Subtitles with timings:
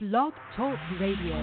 [0.00, 1.36] Blog Talk Radio.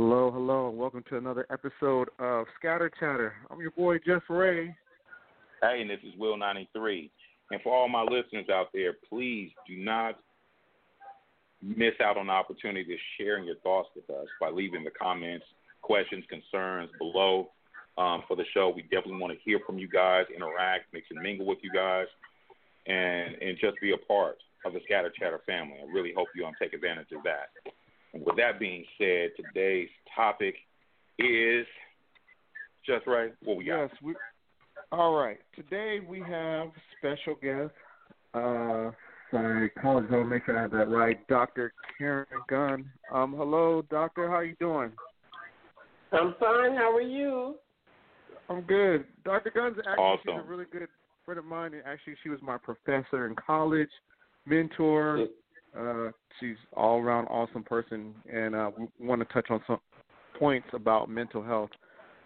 [0.00, 3.32] Hello, hello, welcome to another episode of Scatter Chatter.
[3.50, 4.72] I'm your boy Jussray.
[5.60, 7.10] Hey, and this is Will ninety three.
[7.50, 10.20] And for all my listeners out there, please do not
[11.60, 15.44] miss out on the opportunity of sharing your thoughts with us by leaving the comments,
[15.82, 17.50] questions, concerns below
[17.98, 18.72] um, for the show.
[18.72, 22.06] We definitely want to hear from you guys, interact, mix and mingle with you guys,
[22.86, 25.74] and and just be a part of the Scatter Chatter family.
[25.82, 27.50] I really hope you um, take advantage of that.
[28.18, 30.54] And with that being said, today's topic
[31.18, 31.66] is
[32.84, 33.32] just right.
[33.44, 33.82] What we got?
[33.82, 34.14] Yes, we.
[34.90, 35.38] All right.
[35.54, 37.72] Today we have special guest.
[38.34, 38.90] Uh,
[39.30, 40.06] sorry, college.
[40.10, 41.26] I'll make sure I have that right.
[41.28, 41.72] Dr.
[41.96, 42.90] Karen Gunn.
[43.12, 44.28] Um, hello, doctor.
[44.28, 44.90] How are you doing?
[46.12, 46.74] I'm fine.
[46.74, 47.56] How are you?
[48.48, 49.04] I'm good.
[49.24, 49.52] Dr.
[49.54, 50.88] Gunn's actually she's a really good
[51.24, 51.74] friend of mine.
[51.74, 53.90] And actually, she was my professor in college,
[54.46, 55.26] mentor.
[55.76, 59.80] Uh, she's all around awesome person, and uh, we want to touch on some
[60.38, 61.70] points about mental health.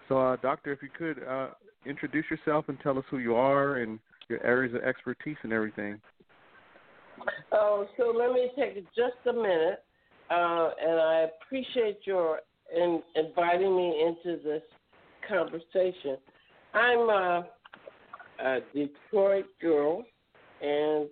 [0.09, 1.49] So, uh, doctor, if you could uh,
[1.87, 6.01] introduce yourself and tell us who you are and your areas of expertise and everything.
[7.53, 9.83] Oh, so let me take just a minute,
[10.31, 12.41] uh, and I appreciate your
[12.75, 14.63] in, inviting me into this
[15.29, 16.17] conversation.
[16.75, 17.49] I'm a,
[18.43, 20.05] a Detroit girl
[20.61, 21.09] and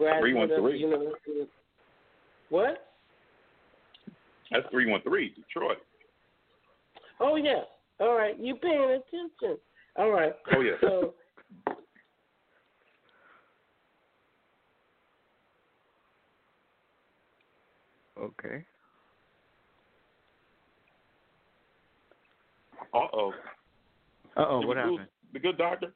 [0.00, 0.78] Three graduate of the.
[0.78, 1.40] University.
[1.42, 1.48] of-
[2.48, 2.86] What?
[4.50, 5.76] That's three one three, Detroit.
[7.20, 7.62] Oh yeah.
[8.00, 8.38] All right.
[8.40, 9.58] You paying attention?
[9.96, 10.32] All right.
[10.56, 10.72] Oh yeah.
[10.80, 11.14] So
[18.18, 18.64] Okay.
[22.92, 23.32] Uh oh.
[24.36, 25.06] Uh oh, what happened?
[25.32, 25.92] The good doctor?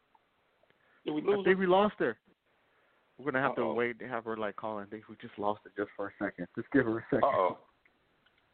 [1.04, 1.60] Did we lose I lose think her?
[1.60, 2.16] we lost her.
[3.18, 3.68] We're gonna have Uh-oh.
[3.68, 4.78] to wait to have her like call.
[4.78, 6.48] I think we just lost her just for a second.
[6.56, 7.24] Just give her a second.
[7.24, 7.58] Uh oh.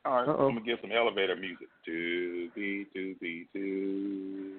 [0.05, 0.49] All right, Uh-oh.
[0.49, 1.69] I'm gonna get some elevator music.
[1.87, 4.53] To be, to be, to.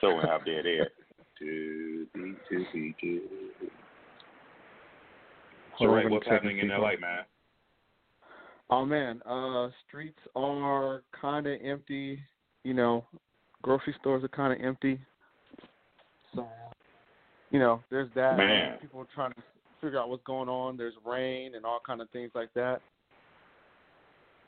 [0.00, 0.90] So out there, there.
[1.38, 3.20] To be, to be, to.
[3.60, 3.66] So,
[5.78, 6.68] Hold on, Ray, I'm what's happening in.
[6.68, 7.24] LA, man?
[8.70, 12.18] Oh man, uh streets are kind of empty.
[12.64, 13.04] You know,
[13.62, 15.00] grocery stores are kind of empty.
[16.34, 16.46] So,
[17.52, 18.36] you know, there's that.
[18.38, 18.78] Man.
[18.80, 19.42] People are trying to
[19.80, 20.76] figure out what's going on.
[20.76, 22.80] There's rain and all kind of things like that.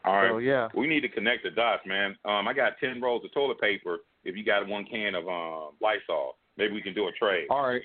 [0.04, 0.30] All right.
[0.30, 2.16] So yeah, We need to connect the dots, man.
[2.24, 3.98] Um, I got ten rolls of toilet paper.
[4.24, 7.46] If you got one can of um Lysol, maybe we can do a trade.
[7.50, 7.82] all right.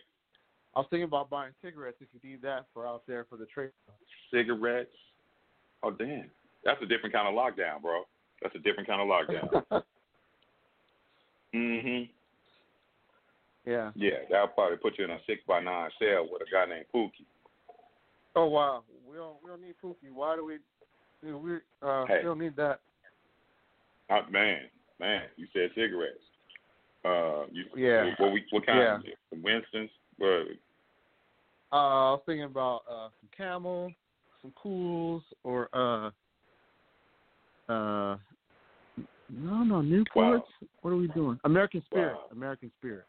[0.75, 3.45] I was thinking about buying cigarettes if you need that for out there for the
[3.47, 3.71] trade.
[4.31, 4.91] Cigarettes.
[5.83, 6.29] Oh damn,
[6.63, 8.03] that's a different kind of lockdown, bro.
[8.41, 9.07] That's a different kind of
[9.71, 9.83] lockdown.
[11.55, 12.09] mhm.
[13.69, 13.91] Yeah.
[13.95, 16.85] Yeah, that'll probably put you in a six by nine cell with a guy named
[16.93, 17.25] Pookie.
[18.35, 20.11] Oh wow, we don't we don't need Pookie.
[20.13, 20.57] Why do we?
[21.21, 22.23] You know, we uh Hey.
[22.35, 22.79] need that.
[24.09, 24.61] Uh, man,
[24.99, 26.23] man, you said cigarettes.
[27.05, 28.13] Uh, you, Yeah.
[28.17, 28.79] What we what kind?
[28.79, 28.95] Yeah.
[28.95, 29.91] Of, some Winston's.
[30.17, 30.25] But
[31.71, 33.91] Uh, I was thinking about uh some Camel,
[34.41, 36.09] some Cools, or uh
[37.71, 38.17] uh
[39.29, 40.41] no no Newports.
[40.81, 41.39] What are we doing?
[41.43, 42.15] American Spirit.
[42.15, 42.25] Wow.
[42.31, 43.05] American Spirit.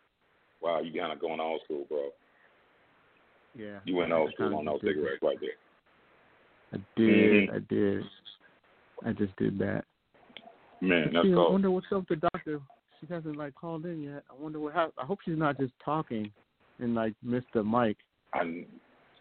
[0.60, 2.10] Wow, you kind of going old school, bro.
[3.56, 3.78] Yeah.
[3.84, 4.94] You went old I school kinda on those did that.
[4.94, 5.50] cigarettes right there.
[6.72, 7.50] I did.
[7.50, 7.54] Mhm.
[7.54, 8.04] I did.
[9.04, 9.84] I just did that.
[10.80, 11.52] Man, that's Gee, I cold.
[11.52, 12.60] wonder what's up with the doctor.
[13.00, 14.22] She hasn't like called in yet.
[14.30, 14.94] I wonder what happened.
[14.98, 16.30] I hope she's not just talking
[16.78, 17.96] and like missed the mic.
[18.34, 18.64] I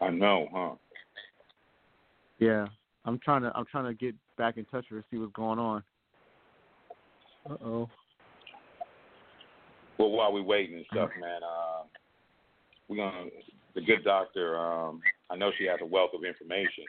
[0.00, 0.74] I know, huh?
[2.38, 2.66] Yeah.
[3.04, 5.58] I'm trying to I'm trying to get back in touch with her, see what's going
[5.58, 5.82] on.
[7.48, 7.90] Uh oh.
[10.00, 11.82] Well, while we waiting and stuff, man, uh,
[12.88, 13.26] we're gonna
[13.74, 14.58] the good doctor.
[14.58, 16.84] Um, I know she has a wealth of information.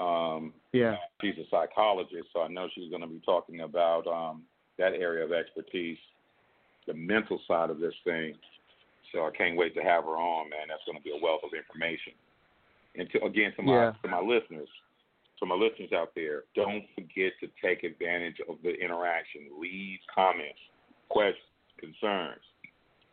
[0.00, 0.96] Um, Yeah.
[1.20, 4.44] she's a psychologist, so I know she's going to be talking about um,
[4.76, 5.98] that area of expertise,
[6.86, 8.34] the mental side of this thing.
[9.12, 10.68] So I can't wait to have her on, man.
[10.68, 12.12] That's going to be a wealth of information.
[12.96, 13.92] And to, again, to my Yeah.
[14.02, 14.68] to my listeners,
[15.38, 19.48] to my listeners out there, don't forget to take advantage of the interaction.
[19.58, 20.60] Leave comments,
[21.08, 21.46] questions,
[21.78, 22.42] concerns.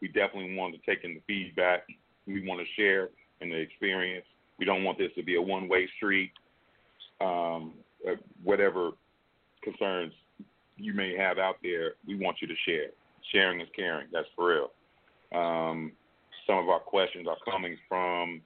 [0.01, 1.87] We definitely want to take in the feedback.
[2.27, 3.09] We want to share
[3.41, 4.25] in the experience.
[4.57, 6.31] We don't want this to be a one-way street.
[7.21, 7.73] Um,
[8.07, 8.91] uh, whatever
[9.63, 10.13] concerns
[10.77, 12.87] you may have out there, we want you to share.
[13.31, 14.07] Sharing is caring.
[14.11, 14.71] That's for real.
[15.33, 15.91] Um,
[16.45, 18.41] some of our questions are coming from,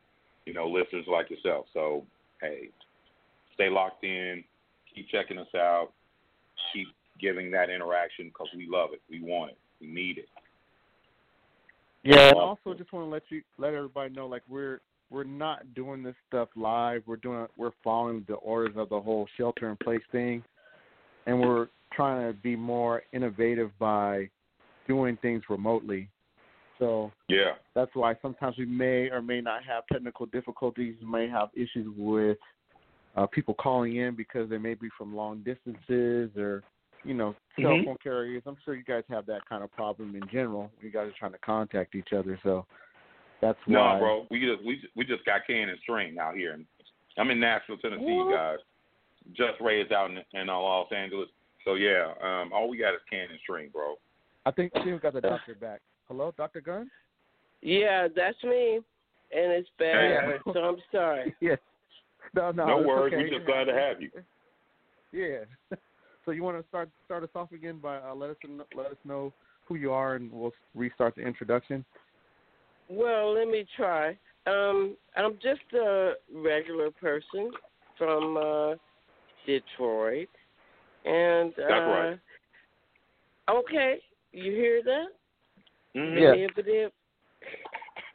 [0.45, 1.65] you know, listeners like yourself.
[1.73, 2.05] So,
[2.41, 2.69] hey,
[3.53, 4.43] stay locked in.
[4.95, 5.89] Keep checking us out.
[6.73, 6.87] Keep
[7.19, 9.01] giving that interaction because we love it.
[9.09, 9.57] We want it.
[9.81, 10.29] We need it.
[12.03, 14.79] Yeah, and also just want to let you let everybody know like we're
[15.09, 17.03] we're not doing this stuff live.
[17.05, 20.43] We're doing we're following the orders of the whole shelter in place thing,
[21.25, 24.29] and we're trying to be more innovative by
[24.87, 26.09] doing things remotely.
[26.77, 27.55] So Yeah.
[27.75, 30.95] that's why sometimes we may or may not have technical difficulties.
[31.01, 32.37] We may have issues with
[33.15, 36.63] uh, people calling in because they may be from long distances or
[37.03, 37.85] you know cell Mhm.
[37.85, 38.43] phone carriers.
[38.45, 40.71] I'm sure you guys have that kind of problem in general.
[40.81, 42.65] You guys are trying to contact each other, so
[43.41, 43.99] that's No, why.
[43.99, 44.27] bro.
[44.29, 46.59] We just we we just got can and string out here.
[47.17, 48.59] I'm in Nashville, Tennessee, you guys.
[49.33, 51.29] Jussray's out in, in uh, Los Angeles.
[51.65, 53.95] So yeah, um, all we got is can and string, bro.
[54.45, 55.81] I think I think we got the doctor back.
[56.07, 56.89] Hello, Doctor Gunn.
[57.61, 60.09] Yeah, that's me, and it's bad.
[60.45, 60.53] Yeah.
[60.53, 61.35] So I'm sorry.
[61.41, 61.59] Yes.
[62.33, 62.65] No, no.
[62.65, 63.13] No worries.
[63.13, 63.23] Okay.
[63.23, 64.11] We're just glad to have you.
[65.11, 65.77] Yeah.
[66.29, 68.35] So you want to start start us off again by uh, let us
[68.75, 69.33] let us know
[69.65, 71.83] who you are, and we'll restart the introduction.
[72.87, 74.09] Well, let me try.
[74.45, 77.49] Um, I'm just a regular person
[77.97, 78.75] from uh,
[79.47, 80.29] Detroit,
[81.03, 82.19] and uh, That's right.
[83.49, 83.95] Okay,
[84.31, 85.07] you hear that?
[85.95, 86.21] Mhm.
[86.21, 86.35] Yeah.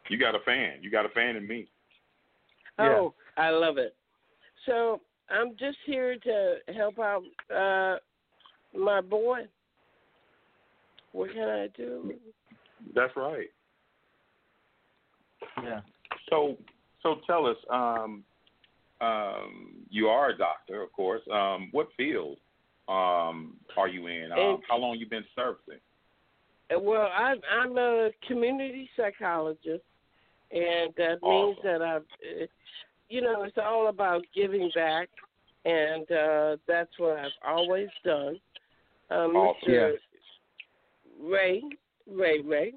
[0.09, 0.75] You got a fan.
[0.83, 1.67] You got a fan in me.
[2.79, 3.97] Oh, I love it.
[4.67, 5.01] So
[5.31, 7.23] I'm just here to help out
[7.55, 7.99] uh,
[8.79, 9.41] my boy.
[11.13, 12.15] What can I do?
[12.95, 13.49] That's right.
[15.63, 15.81] Yeah.
[16.29, 16.57] So
[17.03, 17.57] so tell us.
[17.71, 18.25] Um,
[19.01, 21.21] um, you are a doctor, of course.
[21.31, 22.39] Um, what field
[22.89, 24.33] um, are you in?
[24.33, 25.81] Um, In- how long you been servicing?
[26.75, 29.85] Uh, Well, I, I'm a community psychologist,
[30.51, 32.47] and that means that I've, uh,
[33.15, 35.09] you know, it's all about giving back,
[35.65, 38.41] and uh, that's what I've always done.
[39.09, 39.71] Um, Awesome.
[39.71, 39.93] Mr.
[41.23, 41.63] Ray,
[42.11, 42.73] Ray, Ray,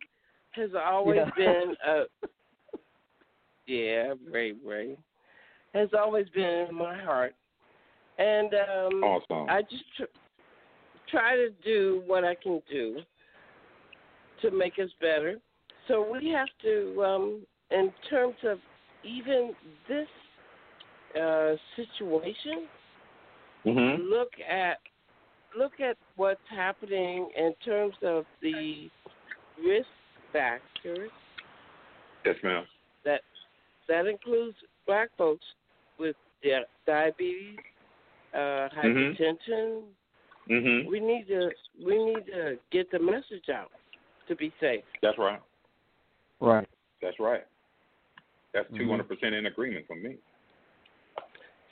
[0.51, 1.31] has always Yeah.
[1.35, 2.03] been a,
[3.65, 4.95] yeah, Ray, Ray,
[5.73, 7.33] has always been in my heart,
[8.19, 9.49] and um, Awesome.
[9.49, 10.03] I just tr-
[11.09, 13.01] try to do what I can do
[14.43, 15.39] to make us better.
[15.87, 18.59] So we have to, um, in terms of
[19.03, 19.55] even
[19.87, 20.07] this
[21.15, 22.67] uh, situation,
[23.65, 24.01] mm-hmm.
[24.03, 24.77] look at
[25.57, 28.89] look at what's happening in terms of the
[29.63, 29.87] risk
[30.33, 31.09] factors.
[32.25, 32.65] Yes, ma'am.
[33.05, 33.21] That
[33.87, 35.45] that includes black folks
[35.99, 37.57] with di- diabetes,
[38.33, 39.83] uh, hypertension.
[40.49, 40.89] Mm-hmm.
[40.89, 41.49] We need to
[41.83, 43.71] we need to get the message out
[44.27, 44.83] to be safe.
[45.01, 45.41] That's right.
[46.39, 46.67] Right.
[47.01, 47.45] That's right.
[48.53, 48.79] That's Mhm.
[48.79, 50.17] 200 percent in agreement from me.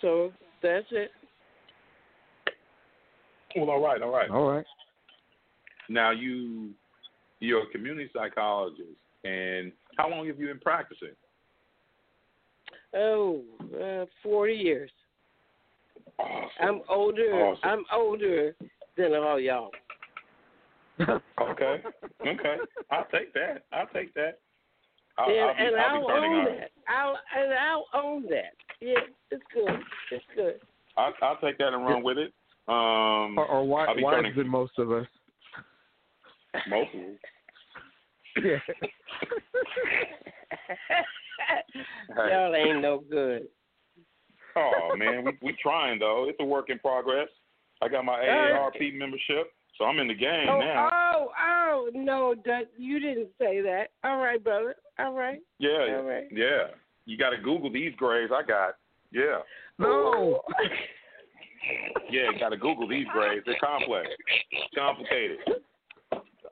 [0.01, 1.11] So that's it.
[3.55, 4.29] Well, all right, all right.
[4.29, 4.65] All right.
[5.89, 6.71] Now you
[7.39, 11.15] you're a community psychologist, and how long have you been practicing?
[12.93, 13.41] Oh,
[13.81, 14.91] uh, forty years.
[16.19, 16.49] Awesome.
[16.61, 17.33] I'm older.
[17.33, 17.61] Awesome.
[17.63, 18.55] I'm older
[18.97, 19.71] than all y'all.
[20.99, 21.83] Okay.
[22.25, 22.57] Okay.
[22.91, 23.63] I'll take that.
[23.73, 24.39] I'll take that.
[25.17, 26.45] I'll, and I'll be, and I'll I'll be own on.
[26.45, 26.71] that.
[26.87, 28.53] I'll and I'll own that.
[28.81, 28.99] Yeah,
[29.31, 29.79] it's good.
[30.11, 30.59] It's good.
[30.97, 32.33] I'll, I'll take that and run with it.
[32.67, 35.05] Um, Or, or why I'll be wives turning- than most of us.
[36.69, 37.19] most of it.
[38.43, 38.59] Yeah.
[42.29, 43.47] Y'all ain't no good.
[44.57, 46.27] Oh man, we we trying though.
[46.29, 47.27] It's a work in progress.
[47.81, 50.89] I got my AARP membership, so I'm in the game Oh, now.
[50.91, 53.87] oh, oh, no, that you didn't say that.
[54.03, 54.75] All right, brother.
[54.97, 55.39] All right.
[55.59, 56.23] yeah, all right.
[56.31, 56.67] yeah.
[57.05, 58.75] You got to Google these grades I got.
[59.11, 59.39] Yeah,
[59.79, 60.41] No.
[62.09, 62.31] yeah.
[62.33, 63.45] You got to Google these grades.
[63.45, 64.07] They're complex,
[64.75, 65.37] complicated.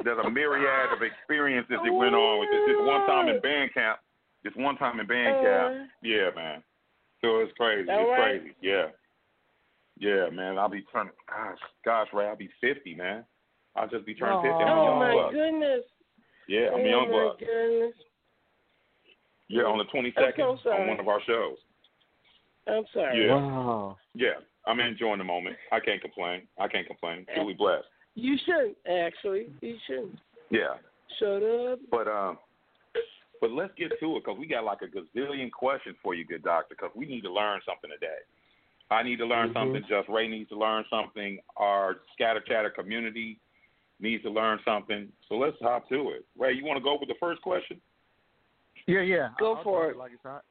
[0.04, 2.62] There's a myriad of experiences that went on with this.
[2.68, 4.00] This one time in band camp,
[4.44, 5.74] This one time in band camp.
[5.74, 6.64] Uh, Yeah, man.
[7.22, 7.90] So it's crazy.
[7.90, 8.42] All it's right.
[8.42, 8.56] crazy.
[8.62, 8.88] Yeah.
[9.98, 10.58] Yeah, man.
[10.58, 11.14] I'll be turning.
[11.30, 12.28] Gosh, gosh, Ray.
[12.28, 13.24] I'll be fifty, man.
[13.76, 14.64] I'll just be turning fifty.
[14.64, 15.32] I'm a oh my buck.
[15.32, 15.84] goodness.
[16.48, 17.40] Yeah, I'm oh a young my buck.
[17.40, 17.94] goodness.
[19.54, 21.58] Yeah, on the 22nd so on one of our shows.
[22.68, 23.28] I'm sorry.
[23.28, 23.36] Yeah.
[23.36, 23.98] Wow.
[24.16, 25.56] Yeah, I'm enjoying the moment.
[25.72, 26.44] I can't complain.
[26.60, 27.26] I can't complain.
[27.36, 27.86] Truly blessed.
[28.16, 29.48] You shouldn't actually.
[29.62, 30.18] You shouldn't.
[30.50, 30.76] Yeah,
[31.20, 31.80] Shut up.
[31.92, 32.38] but um,
[33.42, 36.44] but let's get to it because we got like a gazillion questions for you, good
[36.44, 36.76] doctor.
[36.76, 38.22] Because we need to learn something today.
[38.92, 39.54] I need to learn Mhm.
[39.54, 39.84] something.
[39.84, 41.40] Jussray needs to learn something.
[41.58, 43.40] Our scatter chatter community
[44.00, 45.12] needs to learn something.
[45.28, 46.26] So let's hop to it.
[46.38, 47.82] Ray, you want to go with the first question?
[48.88, 49.30] Yeah, yeah.
[49.40, 49.98] Go I'll for it.
[49.98, 50.44] Like it's hot.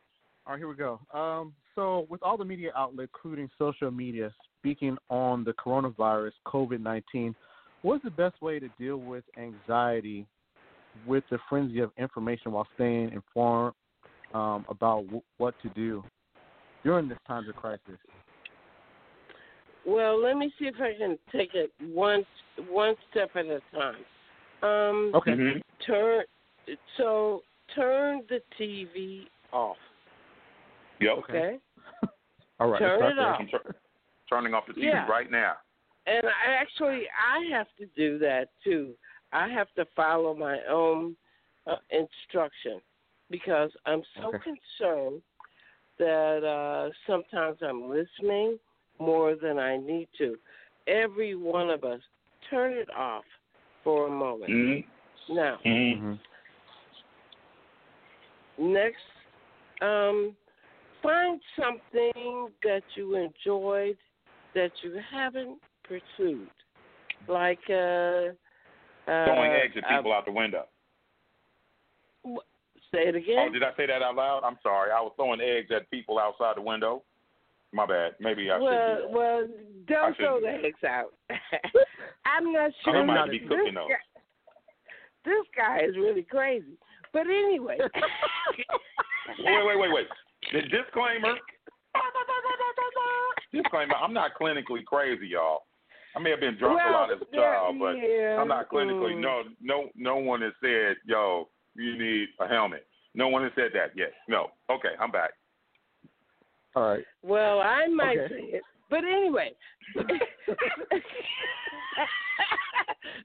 [0.46, 0.98] All right, here we go.
[1.16, 6.80] Um, so with all the media outlets, including social media, speaking on the coronavirus, COVID
[6.80, 7.34] nineteen,
[7.82, 10.26] what's the best way to deal with anxiety
[11.06, 13.74] with the frenzy of information while staying informed
[14.34, 16.04] um, about w- what to do
[16.84, 17.98] during this time of crisis?
[19.86, 22.24] Well, let me see if I can take it one
[22.68, 23.96] one step at a time.
[24.62, 25.32] Um, Okay.
[25.32, 25.60] Mhm.
[25.84, 26.24] Turn
[26.96, 27.42] so
[27.74, 29.76] turn the TV off.
[31.00, 31.12] Yep.
[31.28, 31.58] Okay.
[32.60, 32.78] All right.
[32.78, 33.40] Turn it off.
[33.40, 33.74] I'm tur-
[34.28, 35.06] turning off the TV Yeah.
[35.06, 35.54] right now.
[36.06, 38.94] And I actually, I have to do that too.
[39.32, 41.16] I have to follow my own
[41.66, 42.80] uh, instruction
[43.30, 44.38] because I'm so Okay.
[44.78, 45.22] concerned
[45.98, 48.58] that uh, sometimes I'm listening
[48.98, 50.36] more than I need to.
[50.86, 52.00] Every one of us,
[52.50, 53.24] turn it off
[53.84, 54.50] for a moment.
[54.50, 55.34] Mm-hmm.
[55.34, 56.14] Now, Mm-hmm.
[58.62, 59.02] Next,
[59.80, 60.36] um,
[61.02, 63.96] find something that you enjoyed
[64.54, 66.48] that you haven't pursued,
[67.26, 68.30] like uh,
[69.10, 70.66] uh, Throwing eggs at uh, people out the window.
[72.94, 73.48] say it again.
[73.48, 74.42] Oh, did I say that out loud?
[74.44, 74.92] I'm sorry.
[74.92, 77.02] I was throwing eggs at people outside the window.
[77.72, 78.12] My bad.
[78.20, 79.12] Maybe I well, should.
[79.12, 79.48] well,
[79.88, 81.14] don't throw the do eggs out.
[82.26, 82.96] I'm not sure.
[82.96, 83.88] I might be cooking those.
[83.88, 84.20] guy,
[85.24, 86.78] this guy is really crazy.
[87.12, 87.78] But anyway,
[89.38, 90.06] Wait, wait, wait, wait.
[90.52, 91.34] The disclaimer.
[93.52, 93.94] disclaimer.
[93.96, 95.60] I'm not clinically crazy, y'all.
[96.16, 99.14] I may have been drunk a lot as a child, but yeah, I'm not clinically.
[99.14, 99.20] mm.
[99.20, 103.70] No, no, no one has said, "Yo, you need a helmet." No one has said
[103.74, 104.12] that yet.
[104.28, 104.50] No.
[104.70, 105.30] Okay, I'm back.
[106.74, 107.04] All right.
[107.22, 108.34] Well, I might Okay.
[108.34, 109.52] say it, but anyway,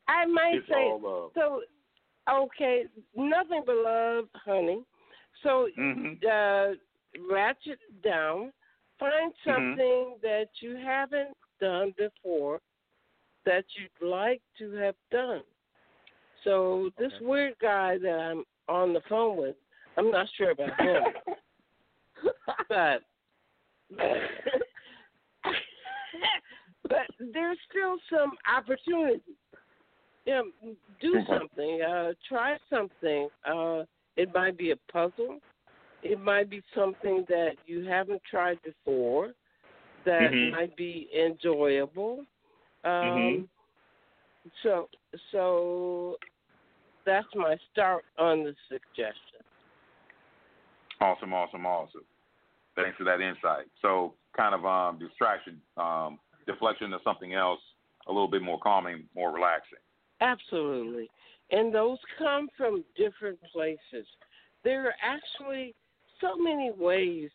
[0.08, 1.32] I might It's say all love.
[1.36, 1.62] so.
[2.30, 4.84] Okay, nothing but love, honey.
[5.44, 6.74] So hmm uh,
[7.32, 8.52] ratchet down.
[9.00, 9.72] Find Mhm.
[9.72, 12.60] something that you haven't done before
[13.46, 15.44] that you'd like to have done.
[16.44, 17.26] So this Okay.
[17.26, 19.56] weird guy that I'm on the phone with,
[19.98, 21.04] I'm not sure about him,
[22.70, 23.04] but
[26.84, 29.22] but there's still some opportunity.
[30.28, 30.42] Yeah,
[31.00, 31.82] do something.
[31.82, 33.30] Uh, try something.
[33.50, 33.84] Uh,
[34.18, 35.40] it might be a puzzle.
[36.04, 39.34] It might be something that you haven't tried before
[40.06, 40.52] that Mhm.
[40.52, 42.26] might be enjoyable.
[42.84, 43.50] Um, Mhm.
[44.64, 44.90] So,
[45.32, 46.18] so
[47.06, 49.42] that's my start on the suggestion.
[51.00, 52.06] Awesome, awesome, awesome.
[52.76, 53.70] Thanks for that insight.
[53.82, 57.62] So, kind of um, distraction, um, deflection to something else,
[58.08, 59.80] a little bit more calming, more relaxing.
[60.22, 61.10] Absolutely.
[61.52, 64.06] And those come from different places.
[64.64, 65.74] There are actually
[66.20, 67.30] so many ways.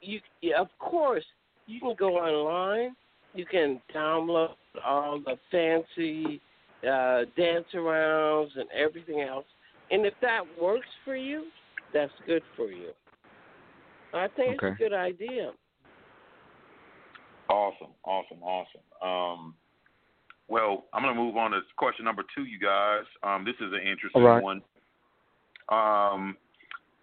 [0.00, 0.20] You,
[0.56, 1.24] of course,
[1.66, 2.94] you can go online.
[3.34, 6.40] You can download all the fancy
[6.82, 9.46] uh, dance arounds and everything else.
[9.90, 11.46] And if that works for you,
[11.92, 12.90] that's good for you.
[14.12, 15.52] I think it's a good idea.
[17.48, 18.80] Awesome, awesome, awesome.
[19.02, 19.54] Um,
[20.48, 23.04] well, I'm going to move on to question number two, you guys.
[23.22, 24.42] Um, this is an interesting right.
[24.42, 24.62] one.
[25.68, 26.36] Um,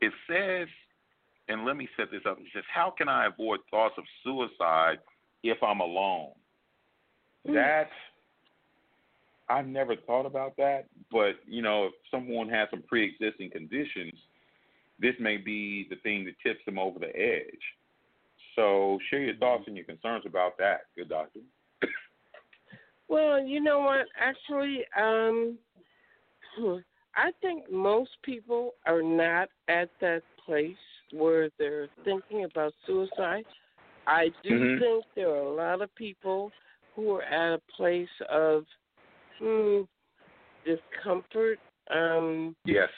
[0.02, 0.68] it says,
[1.48, 2.40] and let me set this up.
[2.40, 4.98] It says, "How can I avoid thoughts of suicide
[5.44, 6.32] if I'm alone?"
[7.46, 7.90] That
[9.48, 14.14] I've never thought about that, but you know, if someone has some pre-existing conditions,
[15.00, 17.62] this may be the thing that tips them over the edge.
[18.56, 21.42] So, share your thoughts and your concerns about that, good doctor.
[23.08, 24.08] Well, you know what?
[24.20, 25.58] Actually, um,
[27.16, 30.76] I think most people are not at that place
[31.12, 33.46] where they're thinking about suicide.
[34.08, 34.80] I do Mhm.
[34.80, 36.52] think there are a lot of people
[36.96, 38.66] who are at a place of
[39.40, 39.82] hmm,
[40.66, 41.60] discomfort.
[41.90, 42.90] Um, Yes.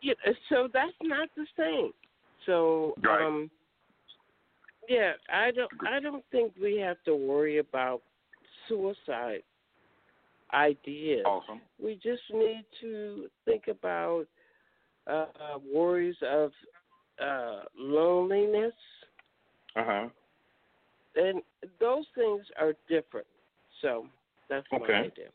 [0.00, 0.14] Yeah,
[0.48, 1.92] so that's not the same.
[2.46, 3.22] So Right.
[3.26, 3.50] um
[4.88, 8.02] yeah, I don't I don't think we have to worry about
[8.68, 9.42] suicide
[10.52, 11.24] ideas.
[11.26, 11.60] Awesome.
[11.82, 14.26] We just need to think about
[15.06, 16.50] uh worries of
[17.22, 18.74] uh loneliness
[19.76, 20.08] Uh huh.
[21.16, 21.42] and
[21.80, 23.26] those things are different.
[23.82, 24.06] So
[24.48, 24.92] that's my Okay.
[24.92, 25.28] idea.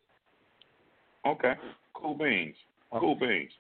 [1.25, 1.53] Okay.
[1.93, 2.55] Cool beans.
[2.99, 3.51] Cool beans.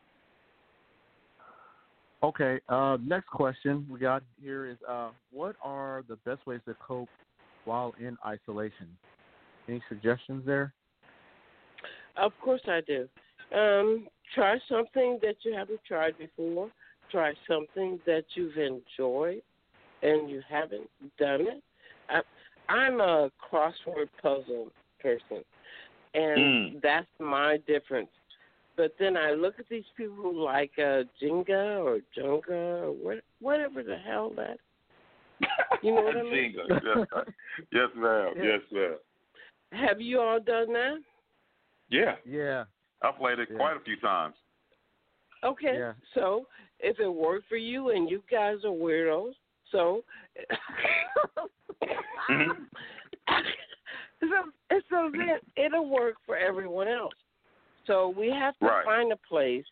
[2.23, 2.59] Okay.
[2.69, 7.09] Uh, next question we got here is uh, what are the best ways to cope
[7.65, 8.87] while in isolation?
[9.67, 10.73] Any suggestions there?
[12.17, 13.07] Of course I do.
[13.55, 16.69] Um, try something that you haven't tried before.
[17.11, 19.41] Try something that you've enjoyed
[20.01, 21.63] and you haven't done it.
[22.09, 22.21] I,
[22.69, 24.69] I'm a crossword puzzle
[25.01, 25.43] person,
[26.13, 26.81] and Mm.
[26.81, 28.09] that's my difference.
[28.75, 33.23] But then I look at these people who like uh, Jenga or Jenga or what,
[33.39, 34.57] whatever the hell that.
[35.81, 36.55] You know what I mean?
[36.55, 36.81] Jenga.
[36.83, 37.25] Yes,
[37.71, 38.33] yes, ma'am.
[38.41, 38.97] Yes, ma'am.
[39.73, 40.97] Have you all done that?
[41.89, 42.65] Yeah, Yeah.
[43.01, 43.57] I've played it Yeah.
[43.57, 44.35] quite a few times.
[45.43, 45.77] Okay.
[45.77, 45.93] Yeah.
[46.13, 46.47] So
[46.79, 49.33] if it worked for you and you guys are weirdos,
[49.71, 50.03] so
[52.29, 52.67] Mhm.
[54.21, 54.51] so,
[54.89, 57.13] so then it'll work for everyone else.
[57.85, 58.85] So we have to Right.
[58.85, 59.65] find a place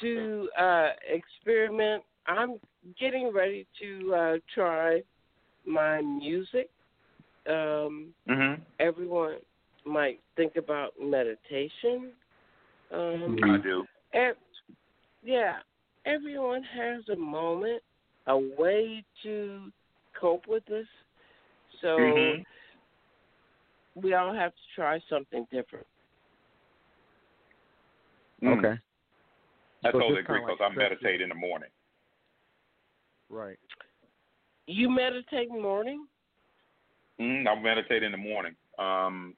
[0.00, 2.04] to uh experiment.
[2.26, 2.60] I'm
[2.98, 5.02] getting ready to uh try
[5.66, 6.70] my music.
[7.46, 8.60] Um Mhm.
[8.78, 9.38] everyone
[9.84, 12.12] might think about meditation.
[12.90, 13.86] Um I do.
[14.12, 14.36] Ev-
[15.22, 15.60] yeah,
[16.04, 17.82] everyone has a moment,
[18.26, 19.72] a way to
[20.18, 20.86] cope with this.
[21.80, 22.44] So Mhm.
[23.96, 25.86] we all have to try something different.
[28.42, 28.58] Mm.
[28.58, 28.78] Okay.
[29.84, 31.70] I So totally agree kinda like because I meditate in the morning.
[33.28, 33.58] Right.
[34.66, 36.06] You meditate morning?
[37.20, 38.54] Mm, I meditate in the morning.
[38.78, 39.34] Um,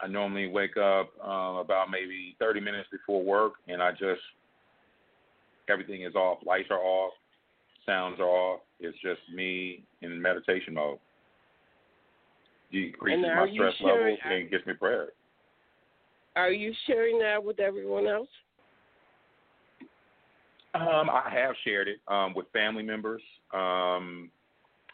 [0.00, 4.20] I normally wake up um, about maybe 30 minutes before work, and I just
[5.68, 6.38] everything is off.
[6.46, 7.12] Lights are off,
[7.84, 8.60] sounds are off.
[8.80, 10.98] It's just me in meditation mode.
[12.70, 15.10] Decreases my stress levels and gets me prepared.
[16.36, 18.28] Are you sharing that with everyone else?
[20.74, 23.22] Um, I have shared it um, with family members,
[23.52, 24.30] um,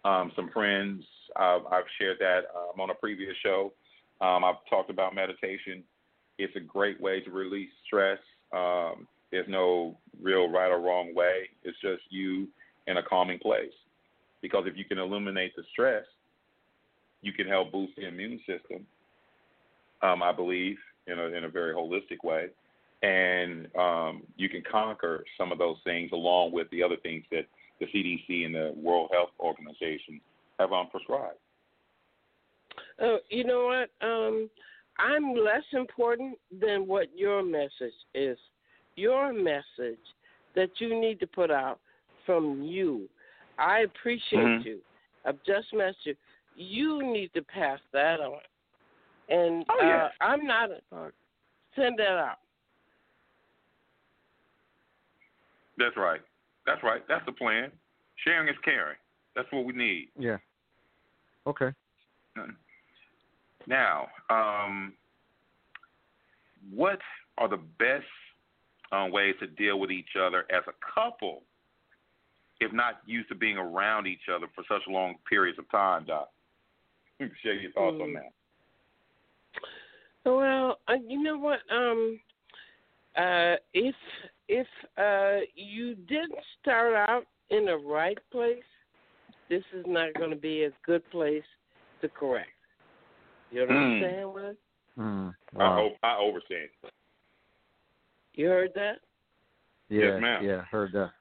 [0.04, 1.04] um, some friends.
[1.36, 3.72] I've, I've shared that um, on a previous show.
[4.20, 5.82] Um, I've talked about meditation.
[6.38, 8.18] It's a great way to release stress.
[8.52, 11.48] Um, there's no real right or wrong way.
[11.62, 12.48] It's just you
[12.86, 13.72] in a calming place.
[14.42, 16.04] Because if you can eliminate the stress,
[17.22, 18.86] you can help boost the immune system.
[20.02, 22.48] Um, I believe in a in a very holistic way
[23.04, 27.44] and um, you can conquer some of those things along with the other things that
[27.78, 30.20] the CDC and the World Health Organization
[30.58, 31.38] have um, prescribed.
[33.00, 34.06] Oh, you know what?
[34.06, 34.48] Um,
[34.98, 38.38] I'm less important than what your message is.
[38.96, 39.98] Your message
[40.54, 41.80] that you need to put out
[42.24, 43.08] from you.
[43.58, 44.64] I appreciate Mhm.
[44.64, 44.80] you.
[45.24, 46.16] I've just met you.
[46.54, 48.40] You need to pass that on.
[49.28, 50.04] And Oh, yeah.
[50.04, 51.12] uh, I'm not a.
[51.74, 52.38] Send that out.
[55.76, 56.20] That's right.
[56.66, 57.06] That's right.
[57.08, 57.72] That's the plan.
[58.16, 58.96] Sharing is caring.
[59.34, 60.08] That's what we need.
[60.18, 60.38] Yeah.
[61.46, 61.70] Okay.
[63.66, 64.92] Now, um,
[66.72, 66.98] what
[67.38, 68.04] are the best
[68.92, 71.42] um, ways to deal with each other as a couple,
[72.60, 76.30] if not used to being around each other for such long periods of time, Doc?
[77.42, 78.14] Share your thoughts on Mm.
[78.14, 78.32] that.
[80.24, 81.60] Well, uh, you know what?
[81.70, 82.20] Um,
[83.16, 83.94] uh, if
[84.48, 84.66] if
[84.98, 88.64] uh, you didn't start out in the right place,
[89.48, 91.44] this is not going to be a good place
[92.00, 92.48] to correct.
[93.50, 94.44] You understand what?
[94.44, 94.54] I-
[94.96, 95.28] Hmm.
[95.56, 95.80] I, Wow.
[95.80, 96.68] o- I overstand.
[98.34, 99.00] You heard that?
[99.88, 100.06] Yeah.
[100.06, 100.44] Yes, ma'am.
[100.44, 100.64] Yeah.
[100.64, 101.12] Heard that.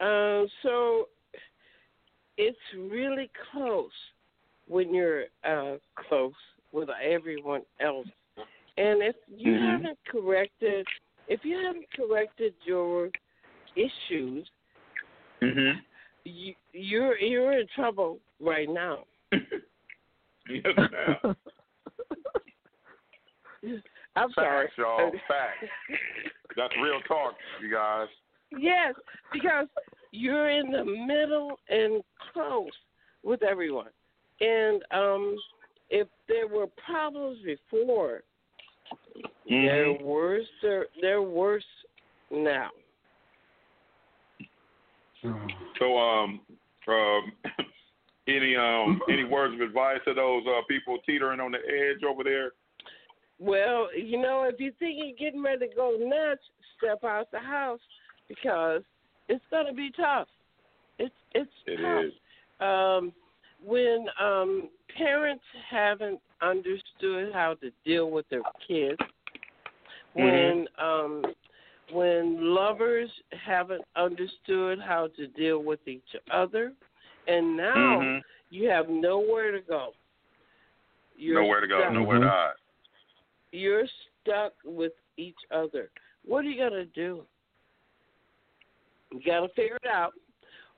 [0.00, 1.08] Um, so
[2.36, 3.90] it's really close
[4.66, 5.76] when you're uh,
[6.08, 6.32] close
[6.72, 8.06] with everyone else.
[8.76, 9.70] And if you Mhm.
[9.72, 10.86] haven't corrected,
[11.26, 13.10] if you haven't corrected your
[13.74, 14.48] issues,
[15.40, 15.78] Mm-hmm.
[16.28, 19.04] You, you're you're in trouble right now.
[19.32, 21.36] yes, ma'am.
[24.16, 24.68] I'm sorry.
[24.76, 25.10] Y'all.
[25.28, 25.66] Facts.
[26.56, 28.08] That's real talk, you guys.
[28.58, 28.94] Yes,
[29.32, 29.66] because
[30.10, 32.70] you're in the middle and close
[33.22, 33.90] with everyone.
[34.40, 35.36] And um
[35.90, 38.22] if there were problems before,
[39.50, 39.66] Mm-hmm.
[39.66, 40.46] They're worse.
[40.62, 41.64] They're they're worse
[42.30, 42.70] now.
[45.22, 46.40] So, um,
[46.88, 47.32] um,
[48.28, 52.24] any um, any words of advice to those uh, people teetering on the edge over
[52.24, 52.52] there?
[53.38, 56.42] Well, you know, if you think you're getting ready to go nuts,
[56.76, 57.80] step out the house
[58.28, 58.82] because
[59.28, 60.28] it's gonna be tough.
[60.98, 62.04] It's it's It tough.
[62.04, 62.12] is.
[62.60, 63.12] Um,
[63.64, 68.98] when um, parents haven't understood how to deal with their kids,
[70.14, 71.22] when um,
[71.92, 76.72] when lovers haven't understood how to deal with each other,
[77.26, 78.22] and now Mhm.
[78.50, 79.94] you have nowhere to go.
[81.16, 81.92] You're Nowhere to go, stuck.
[81.92, 82.56] nowhere to hide.
[83.52, 85.90] You're stuck with each other.
[86.24, 87.26] What are you gonna do?
[89.10, 90.14] You gotta figure it out,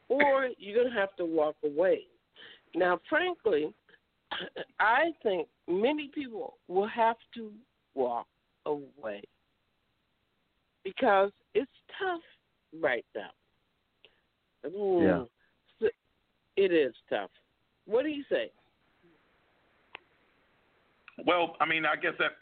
[0.08, 2.06] or you're gonna have to walk away.
[2.74, 3.74] Now, frankly,
[4.78, 7.52] I think many people will have to
[7.94, 8.28] walk
[8.66, 9.22] away
[10.84, 12.22] because it's tough
[12.80, 13.30] right now.
[14.68, 15.24] Ooh, Yeah.
[15.80, 15.90] so-
[16.56, 17.30] It is tough.
[17.86, 18.50] What do you say?
[21.24, 22.32] Well, I mean, I guess that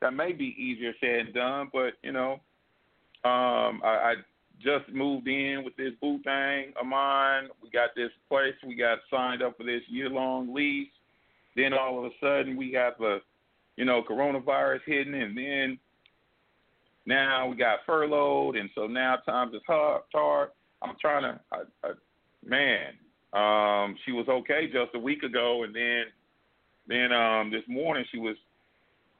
[0.00, 2.34] that may be easier said than done, but you know,
[3.24, 4.14] um, I, I
[4.60, 7.48] just moved in with this boo thing of mine.
[7.62, 8.54] We got this place.
[8.64, 10.88] We got signed up for this year long lease.
[11.56, 13.20] Then all of a sudden, we got the,
[13.76, 15.78] you know, coronavirus hitting, and then
[17.08, 20.02] now we got furloughed, and so now times is hard.
[20.14, 20.50] hard.
[20.82, 21.92] I'm trying to, I, I,
[22.44, 22.92] man.
[23.32, 26.04] Um, she was okay just a week ago, and then
[26.86, 28.36] then um this morning she was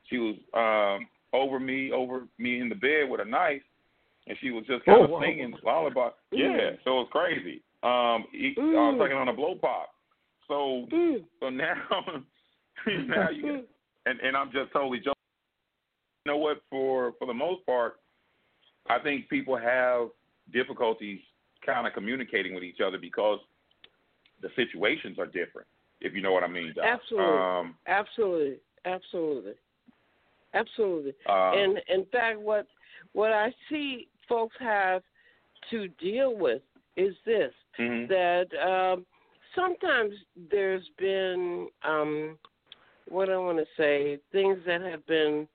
[0.08, 3.60] she was um over me over me in the bed with a knife
[4.26, 5.20] and she was just kind Oh, of wow.
[5.20, 6.08] singing lullaby.
[6.32, 6.78] Yeah, Mm.
[6.84, 7.62] so it was crazy.
[7.82, 8.98] Um he, I was Mm.
[9.02, 9.90] sucking on a blow pop.
[10.46, 11.24] So Mm.
[11.40, 11.74] so now
[12.86, 13.66] now you
[14.06, 15.17] and and I'm just totally joking.
[16.28, 16.60] You know what?
[16.68, 18.00] For for the most part,
[18.90, 20.08] I think people have
[20.52, 21.20] difficulties
[21.64, 23.38] kind of communicating with each other because
[24.42, 25.66] the situations are different.
[26.02, 26.74] If you know what I mean.
[26.76, 26.84] Doc.
[26.86, 27.38] Absolutely.
[27.38, 29.52] Um, Absolutely, absolutely,
[30.52, 31.14] absolutely.
[31.26, 32.66] uh, and in fact, what
[33.14, 35.00] what I see folks have
[35.70, 36.60] to deal with
[36.98, 38.06] is this: mhm.
[38.06, 39.06] that um,
[39.54, 40.12] sometimes
[40.50, 42.36] there's been um,
[43.08, 45.48] what I want to say things that have been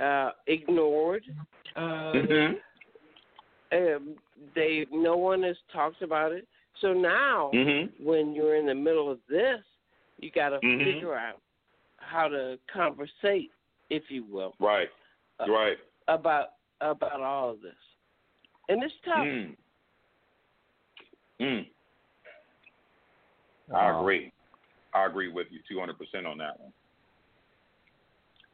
[0.00, 1.24] uh, ignored.
[1.76, 2.62] Uh, Mhm.
[3.72, 4.16] um,
[4.54, 6.46] they no one has talked about it.
[6.80, 7.92] So now, Mhm.
[7.98, 9.64] when you're in the middle of this,
[10.18, 10.84] you got to Mhm.
[10.84, 11.40] figure out
[11.98, 13.52] how to conversate,
[13.90, 14.90] if you will, Right.
[15.38, 15.78] Uh, right.
[16.08, 17.76] about about all of this.
[18.68, 19.26] And it's tough.
[19.26, 19.56] Mm.
[21.40, 21.70] Mm.
[23.74, 24.32] I agree.
[24.94, 26.72] I agree with you 200% on that one.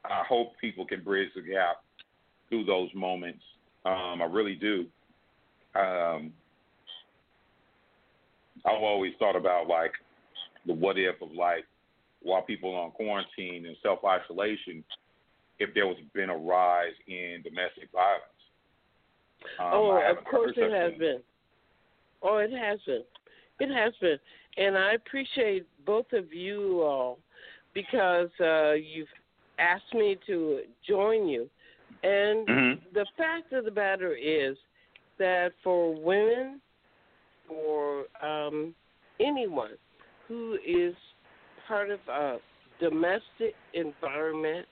[0.08, 1.82] I hope people can bridge the gap
[2.48, 3.42] through those moments.
[3.84, 4.86] Um, I really do.
[5.74, 6.32] Um,
[8.64, 9.92] I've always thought about like
[10.66, 11.64] the what if of like
[12.22, 14.82] while people are on quarantine and self isolation,
[15.58, 18.24] if there was been a rise in domestic violence.
[19.60, 20.98] Um, oh, of course it has thing.
[20.98, 21.20] been.
[22.22, 23.02] Oh, it has been.
[23.60, 24.18] It has been.
[24.56, 27.18] And I appreciate both of you all
[27.74, 29.08] because uh, you've
[29.58, 31.48] asked me to join you.
[32.02, 32.92] And Mhm.
[32.92, 34.56] the fact of the matter is
[35.18, 36.60] that for women,
[37.46, 38.74] for um,
[39.20, 39.76] anyone
[40.26, 40.94] who is
[41.66, 42.38] part of a
[42.78, 44.66] domestic environment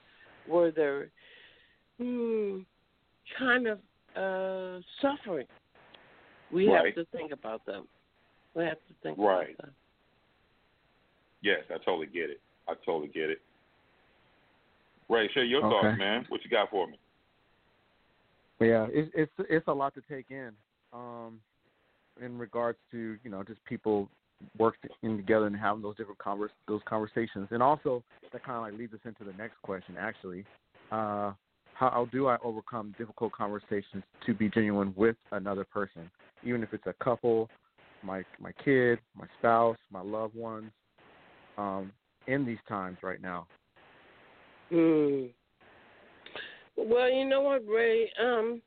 [0.45, 1.09] where they're
[1.97, 2.59] hmm,
[3.37, 3.79] kind of
[4.15, 5.47] uh, suffering,
[6.51, 6.85] we Right.
[6.85, 7.87] have to think about them.
[8.53, 9.53] We have to think Right.
[9.55, 9.75] about them.
[11.41, 12.41] Yes, I totally get it.
[12.67, 13.41] I totally get it.
[15.09, 15.69] Ray, share your Okay.
[15.69, 16.25] thoughts, man.
[16.29, 16.97] What you got for me?
[18.59, 20.51] Yeah, it's it's it's a lot to take in.
[20.93, 21.39] Um,
[22.21, 24.09] in regards to you know just people
[24.57, 28.73] working together and having those different convers those conversations, and also that kind of like
[28.79, 29.95] leads us into the next question.
[29.99, 30.45] Actually,
[30.91, 31.33] uh,
[31.73, 36.09] how do I overcome difficult conversations to be genuine with another person,
[36.43, 37.49] even if it's a couple,
[38.03, 40.71] my my kid, my spouse, my loved ones,
[41.57, 41.91] um,
[42.25, 43.45] in these times right now?
[44.69, 45.25] Hmm.
[46.75, 48.11] Well, you know what, Ray?
[48.21, 48.61] Um,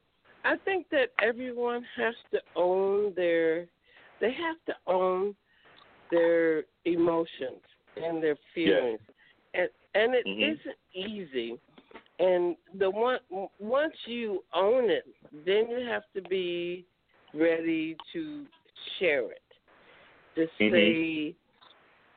[0.44, 3.66] I think that everyone has to own their.
[4.20, 5.34] They have to own
[6.10, 7.62] their emotions
[7.96, 9.00] and their feelings,
[9.54, 10.64] and and it Mhm.
[10.64, 11.58] not easy.
[12.18, 13.20] And the one
[13.58, 16.84] once you own it, then you have to be
[17.32, 18.46] ready to
[18.98, 19.42] share it.
[20.34, 20.70] To Mhm.
[20.70, 21.34] say,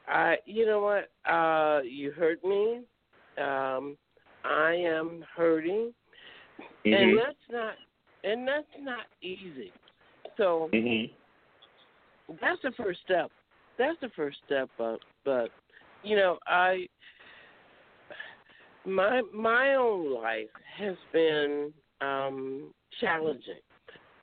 [0.08, 2.84] I, you know what, uh, you hurt me.
[3.38, 3.98] Um,
[4.44, 5.94] I am hurting,
[6.86, 6.94] Mhm.
[6.94, 7.76] and that's not
[8.24, 9.74] and that's not easy.
[10.38, 11.12] So Mhm.
[12.40, 13.32] that's the first step.
[13.78, 14.70] That's the first step.
[14.78, 15.52] But but
[16.04, 16.88] you know I
[18.86, 23.62] my my own life has been um challenging,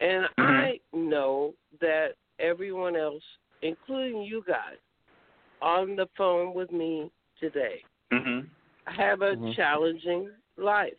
[0.00, 3.22] and I know that everyone else,
[3.62, 4.78] including you guys,
[5.62, 8.48] on the phone with me today, Mhm.
[8.90, 9.54] Have a Mhm.
[9.54, 10.98] challenging life.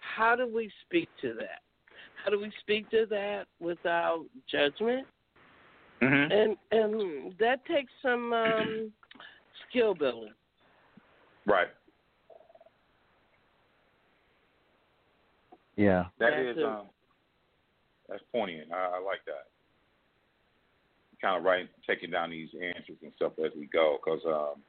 [0.00, 1.62] How do we speak to that?
[2.14, 5.06] How do we speak to that without judgment?
[6.00, 6.30] Mhm.
[6.32, 8.92] And and that takes some um,
[9.68, 10.34] skill building.
[11.46, 11.68] Right.
[15.76, 16.06] Yeah.
[16.18, 16.90] That That's is a- um,
[18.08, 18.72] that's poignant.
[18.72, 19.46] I, I like that.
[21.20, 24.62] Kind of right, taking down these answers and stuff as we go, because um,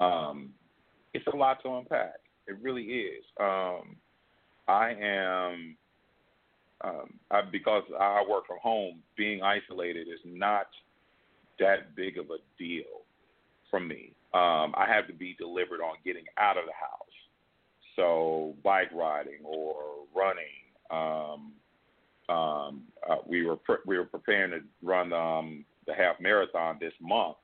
[0.00, 0.50] um,
[1.12, 2.14] it's a lot to unpack.
[2.46, 3.24] It really is.
[3.40, 3.96] Um,
[4.68, 5.76] I am
[6.82, 9.02] um, I, because I work from home.
[9.16, 10.66] Being isolated is not
[11.58, 13.02] that big of a deal
[13.70, 14.14] for me.
[14.34, 17.00] Um, I have to be delivered on getting out of the house.
[17.96, 19.76] So bike riding or
[20.14, 20.44] running.
[20.90, 21.52] Um,
[22.28, 26.92] um, uh, we were pre- we were preparing to run um, the half marathon this
[27.00, 27.36] month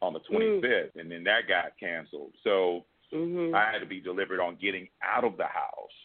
[0.00, 2.32] on the 25th, and then that got canceled.
[2.44, 5.96] So hmm I had to be delivered on getting out of the house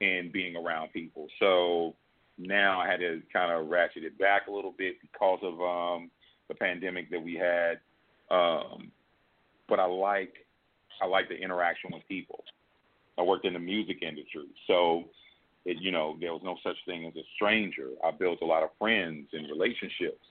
[0.00, 1.28] and being around people.
[1.38, 1.94] So
[2.38, 6.10] now I had to kind of ratchet it back a little bit because of um,
[6.48, 7.78] the pandemic that we had.
[8.30, 8.90] Um,
[9.68, 10.34] but I like
[11.00, 12.44] I like the interaction with people.
[13.18, 15.04] I worked in the music industry, so
[15.64, 17.90] it, you know there was no such thing as a stranger.
[18.04, 20.24] I built a lot of friends and relationships,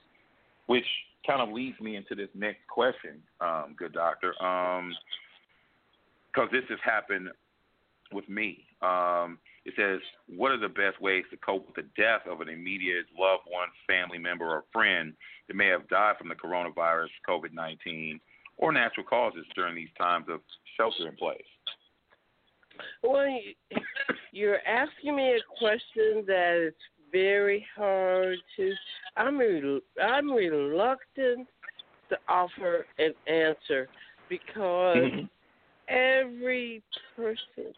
[0.66, 0.86] which
[1.26, 4.40] kind of leads me into this next question, um, good doctor.
[4.42, 4.92] Um,
[6.32, 7.28] because this has happened
[8.12, 8.64] with me.
[8.80, 12.48] Um, it says, What are the best ways to cope with the death of an
[12.48, 15.12] immediate loved one, family member, or friend
[15.48, 18.20] that may have died from the coronavirus, COVID 19,
[18.56, 20.40] or natural causes during these times of
[20.76, 21.42] shelter in place?
[23.02, 23.54] Well, you-
[24.32, 26.74] you're asking me a question that is
[27.12, 28.72] very hard to.
[29.16, 31.46] I'm rel- I'm reluctant
[32.08, 33.88] to offer an answer
[34.28, 35.28] because Mhm.
[35.88, 36.82] every
[37.16, 37.74] person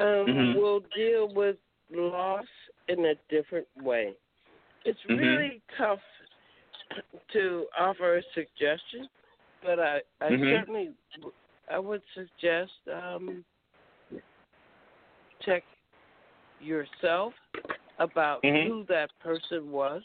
[0.00, 0.54] um, Mhm.
[0.54, 1.56] will deal with
[1.90, 2.46] loss
[2.88, 4.16] in a different way.
[4.84, 5.18] It's Mhm.
[5.18, 6.00] really tough
[7.32, 9.08] to offer a suggestion,
[9.62, 10.50] but I, I Mhm.
[10.50, 10.94] certainly
[11.70, 13.44] I would suggest um,
[15.42, 15.62] check
[16.60, 17.34] yourself
[17.98, 18.66] about Mhm.
[18.66, 20.02] who that person was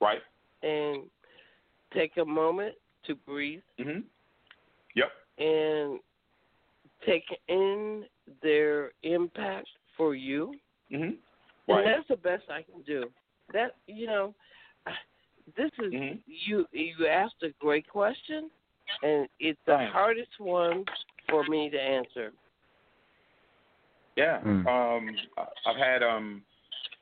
[0.00, 0.22] Right?
[0.62, 1.10] and
[1.92, 4.00] take a moment to breathe hmm
[4.94, 5.12] Yep.
[5.38, 6.00] and
[7.02, 8.08] take in
[8.42, 10.58] their impact for you.
[10.90, 11.14] hmm
[11.68, 13.12] And that's the best I can do.
[13.52, 14.34] That you know,
[15.54, 16.22] this is Mhm.
[16.26, 16.66] you.
[16.72, 18.50] You asked a great question,
[19.02, 19.92] and it's the Thanks.
[19.92, 20.84] hardest one
[21.28, 22.32] for me to answer.
[24.16, 24.40] Yeah.
[24.42, 24.66] Mm.
[24.66, 26.44] Um, I- I've had um,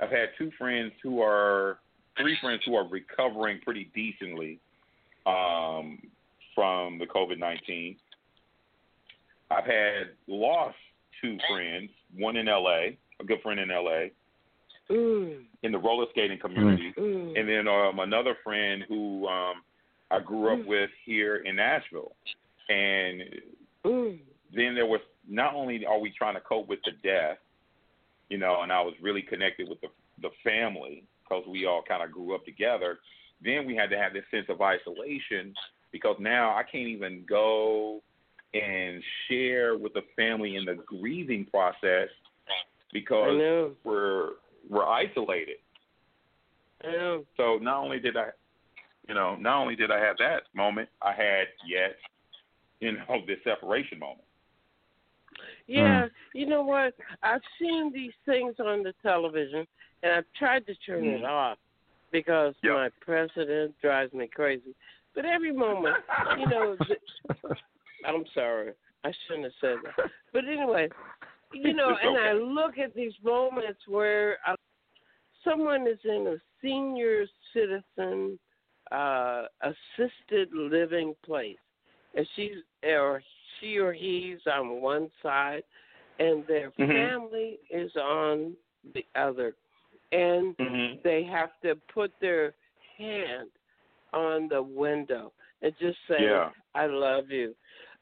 [0.01, 1.79] I've had two friends who are
[2.21, 4.59] three friends who are recovering pretty decently
[5.27, 5.99] um,
[6.55, 7.97] from the COVID nineteen.
[9.51, 10.77] I've had lost
[11.23, 14.11] two friends, one in L.A., a good friend in L.A.
[14.91, 19.63] Mm, in the roller skating community, mm, and then um, another friend who um,
[20.11, 20.67] I grew up Mm.
[20.67, 22.13] with here in Nashville,
[22.69, 23.23] and
[23.85, 24.19] mm,
[24.55, 27.39] then there was not only are we trying to cope with the death,
[28.29, 29.89] you know, and I was really connected with the
[30.23, 32.99] the family because we all kind of grew up together.
[33.43, 35.55] Then we had to have this sense of isolation
[35.93, 38.01] because now I can't even go
[38.55, 42.09] and share with the family in the grieving process
[42.93, 43.29] because
[43.85, 44.31] we're
[44.69, 45.57] we're isolated.
[46.85, 47.25] I know.
[47.37, 48.29] So not only did I,
[49.09, 51.97] you know, not only did I have that moment, I had yet,
[52.81, 54.26] you know, this separation moment.
[55.67, 56.95] Yeah, you know what?
[57.23, 59.67] I've seen these things on the television,
[60.03, 61.29] and I've tried to turn it Mm.
[61.29, 61.59] off
[62.13, 62.73] because Yep.
[62.73, 64.75] my president drives me crazy.
[65.15, 65.97] But every moment,
[66.39, 66.77] you know,
[68.05, 68.75] I'm sorry,
[69.05, 70.11] I shouldn't have said that.
[70.33, 70.89] But anyway,
[71.53, 74.55] you know, It's and I look at these moments where uh,
[75.43, 78.39] someone is in a senior citizen
[78.93, 81.59] uh assisted living place,
[82.15, 83.21] and she's or
[83.61, 85.62] she or he's on one side,
[86.19, 86.92] and their Mhm.
[86.92, 88.57] family is on
[88.95, 89.55] the other,
[90.12, 91.01] and Mm-hmm.
[91.03, 92.55] they have to put their
[92.97, 93.51] hand
[94.12, 96.51] on the window and just say, Yeah.
[96.75, 97.55] "I love you."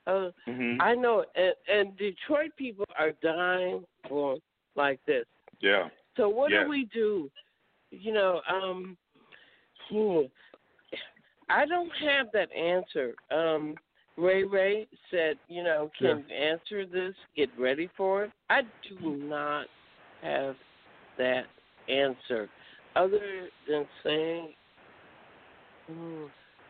[0.06, 0.76] Uh, Mhm.
[0.80, 4.36] I know, and, and Detroit people are dying for
[4.76, 5.26] like this.
[5.60, 5.88] Yeah.
[6.16, 6.64] So what Yeah.
[6.64, 7.30] do we do?
[7.90, 8.96] You know, um,
[9.88, 10.22] hmm,
[11.48, 13.14] I don't have that answer.
[13.30, 13.74] Um,
[14.16, 18.30] Ray Ray said, you know, can answer this, get ready for it.
[18.48, 19.66] I do not
[20.22, 20.54] have
[21.18, 21.46] that
[21.88, 22.48] answer,
[22.94, 24.54] other than saying,
[25.88, 26.24] hmm,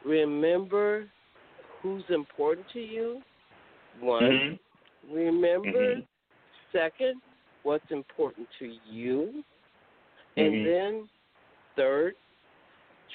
[0.04, 1.06] remember
[1.82, 3.22] who's important to you.
[4.00, 4.58] One, Mhm.
[5.12, 5.96] remember.
[5.96, 6.06] Mhm.
[6.72, 7.20] Second,
[7.62, 9.44] what's important to you.
[10.36, 10.64] And Mhm.
[10.64, 11.10] then,
[11.76, 12.16] third,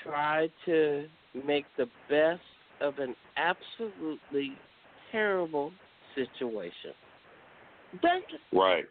[0.04, 2.42] try to make the best
[2.82, 4.54] of an absolutely
[5.12, 5.72] terrible
[6.15, 6.94] situation.
[8.02, 8.86] That's Right.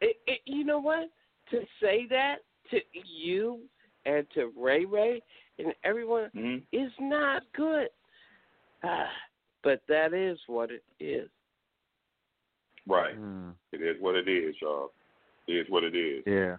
[0.00, 1.10] it, it, you know what?
[1.50, 2.36] To say that
[2.70, 3.60] to you
[4.06, 5.22] and to Ray Ray
[5.58, 6.62] and everyone Mhm.
[6.72, 7.90] is not good.
[8.82, 9.12] Ah,
[9.62, 11.28] but that is what it is.
[12.86, 13.14] Right.
[13.16, 14.92] Mm, It is what it is, y'all.
[15.46, 16.24] It is what it is.
[16.26, 16.56] yeah.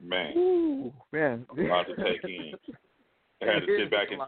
[0.00, 0.36] Man.
[0.36, 1.46] Ooh, man.
[1.50, 2.58] A lot to take in.
[3.48, 4.20] I had to sit back and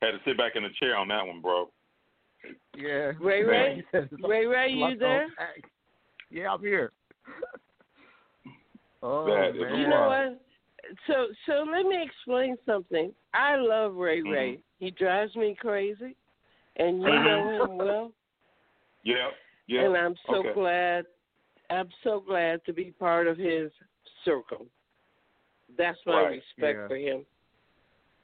[0.00, 1.70] had to sit back in the chair on that one, bro.
[2.76, 3.12] Yeah.
[3.20, 3.84] Ray Ray?
[4.22, 5.26] Ray Ray, you there?
[6.30, 6.92] Yeah, I'm here.
[9.04, 9.54] Oh man.
[9.56, 10.40] You know what?
[11.08, 13.12] So so let me explain something.
[13.34, 14.30] I love Ray Mm-hmm.
[14.30, 14.62] Ray.
[14.78, 16.14] He drives me crazy,
[16.76, 17.24] and you Mhm.
[17.24, 18.12] know him well.
[19.04, 19.30] Yeah.
[19.66, 19.86] Yeah.
[19.86, 20.52] And I'm so okay.
[20.54, 21.06] glad.
[21.70, 23.72] I'm so glad to be part of his
[24.24, 24.68] circle.
[25.76, 26.86] That's my Right, respect yeah.
[26.86, 27.26] for him.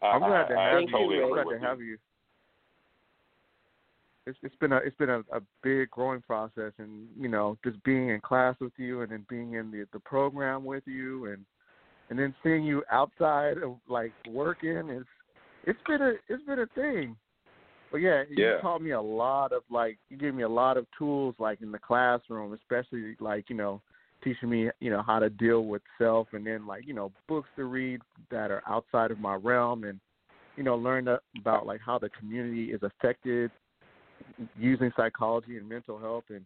[0.02, 0.96] I, I'm glad to I, I have Thank you.
[0.96, 1.98] totally I'm glad to have you.
[4.26, 7.82] It's it's been a it's been a, a big growing process, and you know just
[7.82, 11.44] being in class with you, and then being in the the program with you, and
[12.10, 15.04] and then seeing you outside of like working is
[15.64, 17.16] it's been a it's been a thing.
[17.90, 20.86] But yeah, you taught me a lot of like you gave me a lot of
[20.96, 23.80] tools like in the classroom, especially like you know
[24.22, 27.48] teaching me you know how to deal with self, and then like you know books
[27.56, 28.00] to read
[28.30, 30.00] that are outside of my realm, and
[30.56, 33.50] you know learn about like how the community is affected
[34.56, 36.44] using psychology and mental health, and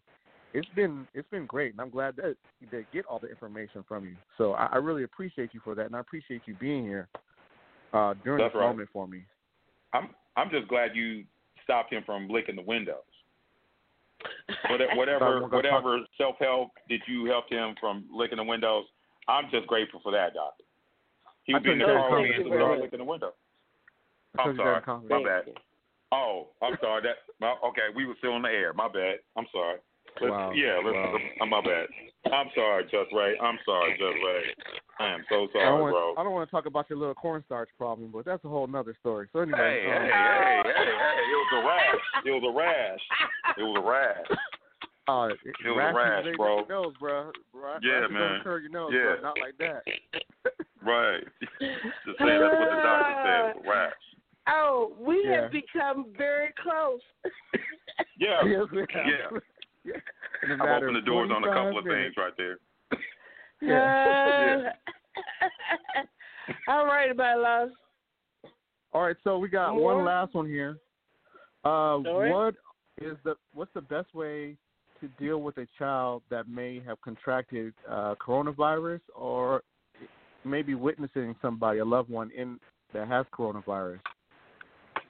[0.55, 2.37] it's been it's been great, and I'm glad that
[2.71, 4.17] they get all the information from you.
[4.39, 7.09] So I, I really appreciate you for that, and I appreciate you being here
[7.93, 8.69] uh, during That's this right.
[8.69, 9.23] moment for me.
[9.93, 11.25] I'm I'm just glad you
[11.65, 12.97] stopped him from licking the windows.
[14.69, 18.45] Whatever whatever, I'm gonna talk- whatever self help did you help him from licking the
[18.45, 18.85] windows,
[19.29, 20.65] I'm just grateful for that, doctor.
[21.45, 22.83] He be in the that car with me and a start compliment.
[22.83, 23.33] licking the window.
[24.39, 25.03] I'm that sorry.
[25.09, 25.43] My bad.
[25.47, 25.55] you.
[26.13, 27.03] Oh, I'm sorry.
[27.03, 27.89] That well, okay.
[27.95, 28.73] We were still on the air.
[28.73, 29.17] My bad.
[29.37, 29.79] I'm sorry.
[30.21, 30.53] Let's, Wow.
[30.55, 30.95] Yeah, let's.
[30.95, 31.17] Wow.
[31.41, 31.87] I'm my bad.
[32.33, 33.35] I'm sorry, Jussray.
[33.43, 34.43] I'm sorry, Jussray.
[35.01, 36.15] I am so I don't, sorry, want, bro.
[36.19, 38.95] I don't want to talk about your little cornstarch problem, but that's a whole nother
[39.01, 39.29] story.
[39.33, 41.17] So anyway, Hey, um, hey, hey, hey, hey!
[41.33, 42.05] It was a rash.
[42.25, 43.01] It was a rash.
[43.59, 44.39] It was a rash.
[45.09, 46.57] uh, it, It was a rash, bro.
[46.59, 47.33] Your nose, bro.
[47.55, 48.41] Ra- Yeah, rashes man.
[48.45, 49.17] Don't your nose, Yeah.
[49.17, 49.23] bro.
[49.23, 49.83] Not like that.
[50.85, 51.23] Right.
[51.61, 53.55] Just say that's what the doctor said.
[53.55, 53.93] Was a rash.
[54.49, 55.43] Oh, we Yeah.
[55.43, 57.01] have become very close.
[58.19, 58.43] Yeah.
[58.47, 59.07] Yes, we have.
[59.07, 59.39] Yeah.
[60.43, 60.55] Yeah.
[60.55, 62.15] In a I've opened the doors on a couple of minutes.
[62.15, 62.59] things right there.
[63.65, 64.71] Yeah.
[64.73, 66.01] Uh,
[66.69, 67.69] All right, my love.
[68.93, 69.95] All right, so we got More?
[69.95, 70.79] one last one here.
[71.65, 72.55] Uh, what
[73.01, 74.57] is the what's the best way
[75.01, 79.63] to deal with a child that may have contracted uh, coronavirus or
[80.45, 82.59] maybe witnessing somebody, a loved one, in
[82.93, 84.01] that has coronavirus?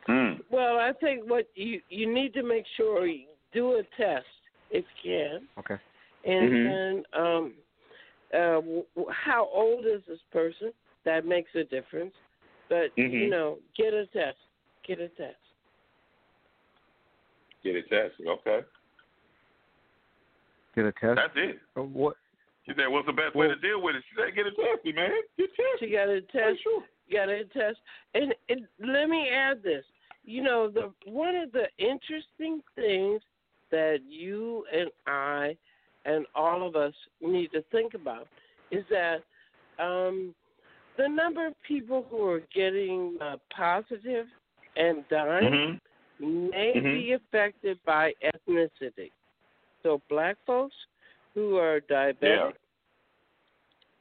[0.09, 0.40] Mm.
[0.51, 4.27] Well, I think what you you need to make sure you do a test
[4.73, 5.79] if you can, Okay.
[6.25, 6.65] and Mhm.
[6.65, 7.55] then um,
[8.33, 10.73] uh, w- w- how old is this person?
[11.05, 12.15] That makes a difference.
[12.69, 13.31] But you Mhm.
[13.31, 14.39] know, get a test.
[14.85, 15.39] Get a test.
[17.63, 18.21] Get a test.
[18.21, 18.65] Okay.
[20.75, 21.17] Get a test.
[21.17, 21.61] That's it.
[21.77, 22.17] Uh, what?
[22.65, 24.95] She said, "What's the best way to deal with it?" She said, "Get a tested,
[24.95, 25.11] man.
[25.11, 26.63] Get You tested." got to test.
[26.63, 26.85] sure.
[27.09, 27.79] You got to test.
[28.15, 29.85] And, and let me add this.
[30.25, 33.21] You know, the one of the interesting things
[33.73, 35.57] that you and I
[36.05, 38.29] and all of us need to think about
[38.70, 39.23] is that
[39.83, 40.35] um,
[40.97, 44.27] the number of people who are getting uh, positive
[44.77, 45.81] and dying
[46.20, 46.51] Mhm.
[46.55, 46.93] may Mhm.
[46.93, 49.11] be affected by ethnicity.
[49.83, 50.77] So black folks
[51.35, 52.57] who are diabetic,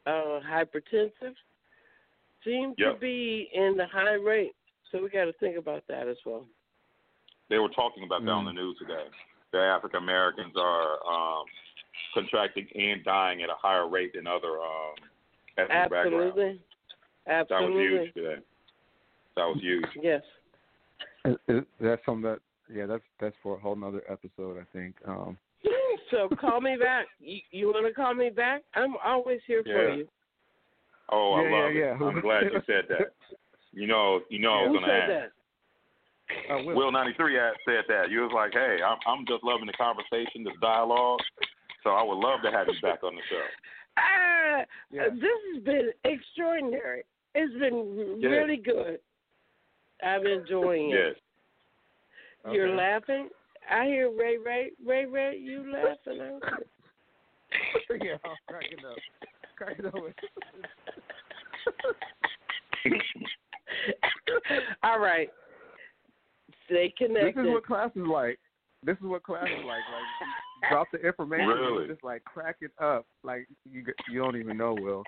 [0.06, 1.36] uh, hypertensive,
[2.44, 4.56] seem to be in the high rate.
[4.92, 6.48] So we got to think about that as well.
[7.50, 9.10] They were talking about that on the news today.
[9.52, 11.46] The African Americans are um,
[12.14, 14.96] contracting and dying at a higher rate than other um,
[15.58, 16.38] ethnic backgrounds.
[16.38, 16.62] Absolutely.
[17.28, 18.42] That was huge today.
[19.36, 19.86] That was huge.
[20.02, 20.22] Yes.
[21.26, 22.40] Is, is that something that
[22.74, 24.96] yeah, that's that's for a whole nother episode, I think.
[25.06, 25.38] Um,
[26.12, 27.06] so call me back.
[27.20, 28.64] You, you want to call me back?
[28.76, 29.74] I'm always here Yeah.
[29.74, 30.08] for you.
[31.10, 31.98] Oh, I Yeah, love yeah, it.
[32.00, 32.08] yeah.
[32.08, 33.14] I'm glad you said that.
[33.74, 35.08] You know, you know, I Who was gonna ask.
[35.10, 35.32] that?
[36.50, 36.76] Uh, Will.
[36.76, 38.10] Will ninety three said that.
[38.10, 41.20] You was like, hey, I'm I'm just loving the conversation, the dialogue.
[41.84, 43.46] So I would love to have you back on the show.
[43.98, 45.10] Ah, Yeah.
[45.10, 47.04] this has been extraordinary.
[47.36, 48.32] It's been Yes.
[48.32, 49.00] really good.
[50.02, 51.18] I'm enjoying it.
[52.46, 52.54] Yes.
[52.54, 52.78] You're Okay.
[52.78, 53.30] laughing.
[53.70, 55.38] I hear Ray Ray Ray Ray.
[55.38, 56.22] You laughing?
[56.22, 56.44] aren't
[58.04, 58.98] yeah, I'm cracking up.
[59.58, 59.94] Cracking up.
[64.84, 65.30] All right.
[66.72, 68.40] Stay This is what class is like.
[68.84, 69.84] This is what class is like.
[69.92, 71.84] Like, drop the information, Really?
[71.84, 73.06] you just like crack it up.
[73.24, 75.04] Like you you don't even know, Will.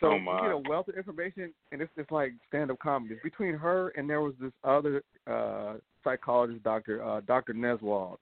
[0.00, 3.14] So Oh, you get a wealth of information, and it's just like stand up comedy.
[3.14, 8.16] It's between her and there was this other uh psychologist, Doctor uh, Doctor Neswald.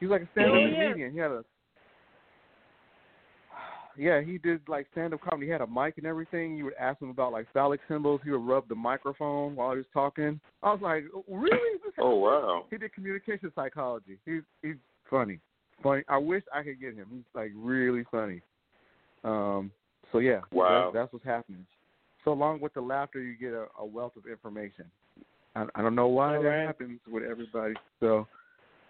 [0.00, 0.84] He was like a stand up yeah.
[0.84, 1.12] comedian.
[1.12, 1.44] He had a
[3.96, 5.46] yeah, he did like stand up comedy.
[5.46, 6.56] He had a mic and everything.
[6.56, 8.20] You would ask him about like phallic symbols.
[8.24, 10.40] He would rub the microphone while he was talking.
[10.62, 11.78] I was like, really?
[11.84, 12.64] This Oh wow.
[12.70, 14.18] he did communication psychology.
[14.24, 14.76] He's he's
[15.08, 15.40] funny,
[15.82, 16.02] funny.
[16.08, 17.06] I wish I could get him.
[17.10, 18.40] He's like really funny.
[19.24, 19.70] Um.
[20.10, 20.90] So yeah, Wow.
[20.92, 21.66] that's, that's what's happening.
[22.24, 24.84] So along with the laughter, you get a, a wealth of information.
[25.56, 26.66] I, I don't know why All that right.
[26.66, 27.74] happens with everybody.
[28.00, 28.26] So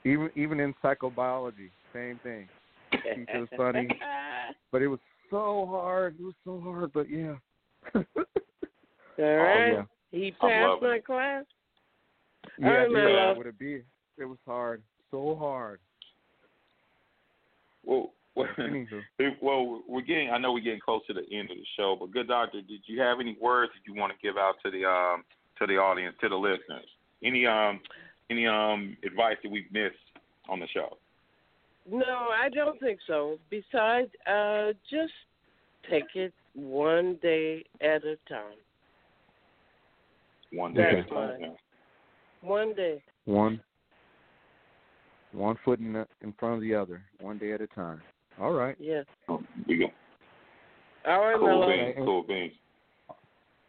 [0.04, 2.48] even even in psychobiology, same thing.
[2.92, 3.88] He was funny,
[4.72, 6.16] but it was so hard.
[6.18, 7.34] It was so hard, but yeah.
[7.94, 8.04] All
[9.18, 9.82] Oh yeah.
[10.10, 11.44] He passed loving my class.
[12.58, 13.36] Yeah, All right, my yeah, love.
[13.38, 13.82] would it be?
[14.18, 15.80] It was hard, so hard.
[17.84, 18.46] Well, well,
[19.40, 20.30] well, we're getting.
[20.30, 22.80] I know we're getting close to the end of the show, but good doctor, did
[22.86, 25.24] you have any words that you want to give out to the um
[25.58, 26.86] to the audience, to the listeners?
[27.22, 27.80] Any um
[28.30, 29.96] any um advice that we've missed
[30.48, 30.96] on the show?
[31.90, 33.38] No, I don't think so.
[33.50, 35.12] Besides, uh, just
[35.90, 38.56] take it one day at a time.
[40.52, 41.40] One day at a time.
[41.40, 41.56] fine.
[42.42, 43.02] One day.
[43.24, 43.60] One
[45.32, 48.00] one foot in the, in front of the other, one day at a time.
[48.38, 48.76] All right.
[48.78, 49.06] Yes.
[49.28, 49.36] yeah.
[49.66, 49.86] We go.
[51.06, 51.68] All right, Cool love.
[51.68, 51.94] beans.
[51.96, 52.52] Cool beans.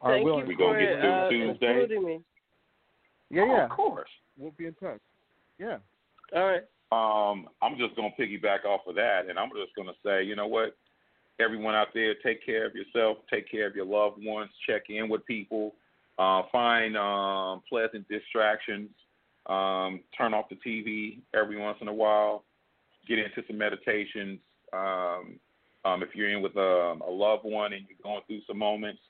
[0.02, 1.68] All right, Thank Will, you We for gonna get uh, Tuesday?
[1.70, 2.22] including me.
[3.30, 3.64] Yeah, yeah.
[3.66, 4.10] Of course.
[4.38, 5.00] We'll be in touch.
[5.58, 5.78] Yeah.
[6.36, 6.64] All right.
[6.94, 10.48] Um, I'm just gonna piggyback off of that, and I'm just gonna say, you know
[10.48, 10.76] what?
[11.40, 15.10] Everyone out there, take care of yourself, take care of your loved ones, check in
[15.10, 15.74] with people,
[16.20, 18.90] uh, find um, pleasant distractions,
[19.48, 22.44] um, turn off the TV every once in a while,
[23.08, 24.40] get into some meditations.
[24.72, 25.40] Um,
[25.86, 29.02] um, if you're in with a, a loved one and you're going through some moments,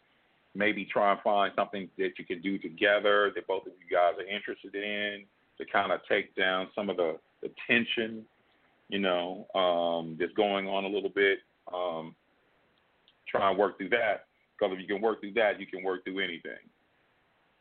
[0.56, 4.14] maybe try and find something that you can do together that both of you guys
[4.18, 5.26] are interested in
[5.58, 8.24] to kind of take down some of the, the tension,
[8.90, 11.40] you know, um, that's going on a little bit.
[11.74, 12.16] Um,
[13.30, 14.26] try and work through that
[14.58, 16.52] because if you can work through that, you can work through anything.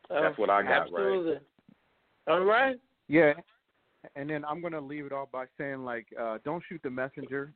[0.09, 0.83] That's what I got, right?
[0.83, 1.39] Absolutely.
[2.29, 2.77] All right.
[3.09, 3.33] Yeah.
[4.17, 7.53] And then I'm gonna leave it off by saying like, uh, don't shoot the messenger.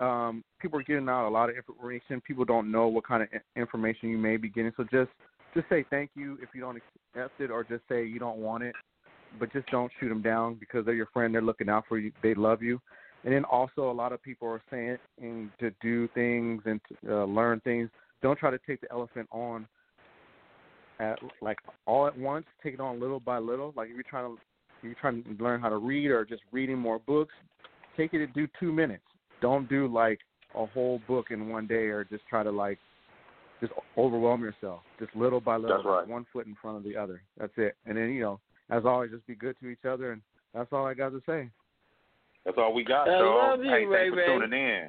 [0.00, 2.20] Um, people are getting out a lot of information.
[2.20, 4.72] People don't know what kind of information you may be getting.
[4.76, 5.10] So just
[5.54, 8.62] just say thank you if you don't accept it, or just say you don't want
[8.62, 8.74] it.
[9.38, 11.34] But just don't shoot them down because they're your friend.
[11.34, 12.12] They're looking out for you.
[12.22, 12.80] They love you.
[13.24, 17.24] And then also a lot of people are saying to do things and to, uh,
[17.26, 17.90] learn things.
[18.22, 19.66] Don't try to take the elephant on
[20.98, 22.46] at like all at once.
[22.62, 23.72] Take it on little by little.
[23.76, 24.40] Like if you're trying to
[24.78, 27.34] if you're trying to learn how to read or just reading more books,
[27.96, 29.02] take it and do two minutes.
[29.42, 30.20] Don't do like
[30.54, 32.78] a whole book in one day or just try to like
[33.60, 34.80] just overwhelm yourself.
[34.98, 36.08] Just little by little, right.
[36.08, 37.22] one foot in front of the other.
[37.38, 37.76] That's it.
[37.86, 38.40] And then you know,
[38.70, 40.22] as always, just be good to each other, and
[40.54, 41.48] that's all I got to say.
[42.44, 44.26] That's all we got, I so love you, hey, Ray thanks Ray.
[44.26, 44.88] for tuning in.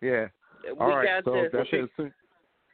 [0.00, 0.26] Yeah.
[0.64, 1.24] We all right.
[1.24, 1.50] so this.
[1.52, 1.90] that's it.
[1.96, 2.10] So-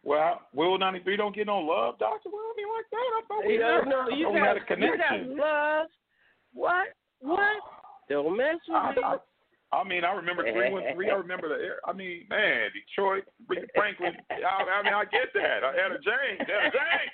[0.05, 2.29] Well, Will ninety three don't get no love, Doctor.
[2.31, 3.11] Well, I mean, like that.
[3.17, 4.09] I thought we You had, don't know.
[4.17, 5.87] You got, had a you got love.
[6.53, 6.87] What?
[7.21, 7.57] What?
[8.11, 9.03] Don't mess with I, me.
[9.03, 9.17] I,
[9.73, 11.09] I mean, I remember three one three.
[11.11, 11.57] I remember the.
[11.57, 14.13] air- I mean, man, Detroit, Ricky Franklin.
[14.31, 15.65] I, I mean, I get that.
[15.65, 16.39] I had a James.
[16.45, 17.13] Had a James.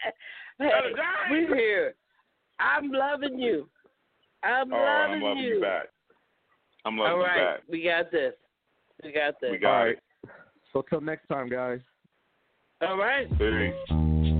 [0.58, 1.48] Hey, Had a James.
[1.50, 1.94] we here.
[2.60, 3.68] I'm loving you.
[4.42, 5.60] I'm Oh, loving I'm loving you.
[5.60, 5.86] back.
[6.84, 7.60] I'm loving All you right, back.
[7.68, 8.34] we got this.
[9.04, 9.50] We got this.
[9.52, 9.96] We got all right.
[9.96, 10.30] it.
[10.72, 11.80] So till next time, guys.
[12.80, 13.28] All right.
[13.38, 14.39] Peace.